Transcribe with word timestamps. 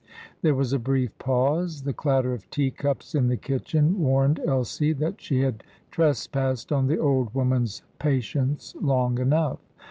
There 0.41 0.55
was 0.55 0.73
a 0.73 0.79
brief 0.79 1.15
pause. 1.19 1.83
The 1.83 1.93
clatter 1.93 2.33
of 2.33 2.49
teacups 2.49 3.13
in 3.13 3.27
the 3.27 3.37
kitchen 3.37 3.99
warned 3.99 4.39
Elsie 4.39 4.93
that 4.93 5.21
she 5.21 5.41
had 5.41 5.63
trespassed 5.91 6.71
on 6.71 6.87
the 6.87 6.97
old 6.97 7.31
woman's 7.35 7.83
patience 7.99 8.73
long 8.81 9.19
enough. 9.19 9.59